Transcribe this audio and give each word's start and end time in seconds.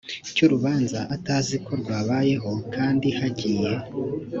cy 0.33 0.41
urubanza 0.45 0.99
atazi 1.15 1.55
ko 1.65 1.71
rwabayeho 1.81 2.51
kandi 2.75 3.07
hagiye 3.19 3.71